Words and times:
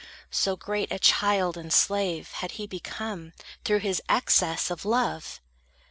So 0.31 0.55
great 0.57 0.91
a 0.91 0.97
child 0.97 1.57
and 1.57 1.71
slave 1.71 2.31
Had 2.31 2.53
he 2.53 2.65
become, 2.65 3.33
through 3.63 3.81
his 3.81 4.01
excess 4.09 4.71
of 4.71 4.83
love! 4.83 5.39